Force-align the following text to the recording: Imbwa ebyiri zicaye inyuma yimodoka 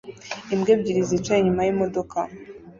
Imbwa 0.53 0.69
ebyiri 0.75 1.01
zicaye 1.09 1.39
inyuma 1.41 1.61
yimodoka 1.63 2.17